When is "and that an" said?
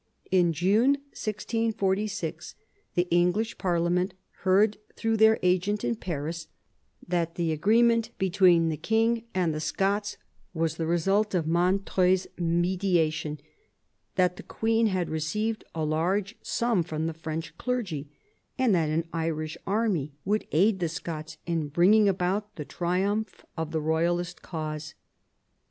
18.57-19.07